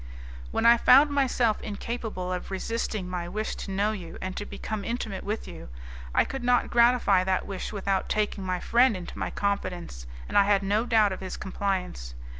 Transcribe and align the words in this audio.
"When 0.49 0.65
I 0.65 0.77
found 0.77 1.11
myself 1.11 1.61
incapable 1.61 2.33
of 2.33 2.49
resisting 2.49 3.07
my 3.07 3.29
wish 3.29 3.55
to 3.57 3.69
know 3.71 3.91
you 3.91 4.17
and 4.19 4.35
to 4.35 4.47
become 4.47 4.83
intimate 4.83 5.23
with 5.23 5.47
you, 5.47 5.69
I 6.15 6.25
could 6.25 6.43
not 6.43 6.71
gratify 6.71 7.23
that 7.25 7.45
wish 7.45 7.71
without 7.71 8.09
taking 8.09 8.43
my 8.43 8.59
friend 8.59 8.97
into 8.97 9.19
my 9.19 9.29
confidence, 9.29 10.07
and 10.27 10.39
I 10.39 10.45
had 10.45 10.63
no 10.63 10.87
doubt 10.87 11.11
of 11.11 11.19
his 11.21 11.37
compliance. 11.37 12.15